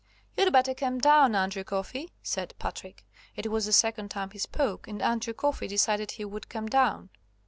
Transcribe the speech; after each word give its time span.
"You'd 0.35 0.51
better 0.51 0.73
come 0.73 0.97
down, 0.97 1.35
Andrew 1.35 1.63
Coffey," 1.63 2.11
said 2.23 2.55
Patrick. 2.57 3.05
It 3.35 3.51
was 3.51 3.67
the 3.67 3.71
second 3.71 4.09
time 4.09 4.31
he 4.31 4.39
spoke, 4.39 4.87
and 4.87 4.99
Andrew 4.99 5.35
Coffey 5.35 5.67
decided 5.67 6.09
he 6.09 6.25
would 6.25 6.49
come 6.49 6.65
down. 6.67 7.11